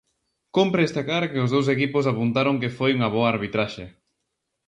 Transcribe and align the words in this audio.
Cómpre 0.57 0.81
destacar 0.85 1.23
que 1.31 1.39
os 1.45 1.49
dous 1.55 1.67
equipos 1.75 2.05
apuntaron 2.11 2.59
que 2.61 2.73
foi 2.77 2.91
unha 2.97 3.09
boa 3.15 3.29
arbitraxe. 3.33 3.85